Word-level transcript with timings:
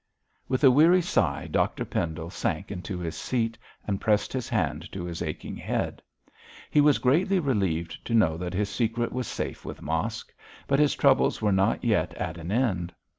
With 0.47 0.63
a 0.63 0.71
weary 0.71 1.03
sigh 1.03 1.45
Dr 1.45 1.85
Pendle 1.85 2.31
sank 2.31 2.71
into 2.71 2.97
his 2.97 3.15
seat, 3.15 3.55
and 3.85 4.01
pressed 4.01 4.33
his 4.33 4.49
hand 4.49 4.91
to 4.93 5.03
his 5.05 5.21
aching 5.21 5.55
head. 5.55 6.01
He 6.71 6.81
was 6.81 6.97
greatly 6.97 7.37
relieved 7.37 8.03
to 8.05 8.15
know 8.15 8.35
that 8.37 8.55
his 8.55 8.69
secret 8.69 9.11
was 9.13 9.27
safe 9.27 9.63
with 9.63 9.83
Mosk; 9.83 10.33
but 10.65 10.79
his 10.79 10.95
troubles 10.95 11.39
were 11.39 11.51
not 11.51 11.83
yet 11.83 12.15
at 12.15 12.39
an 12.39 12.51
end. 12.51 12.95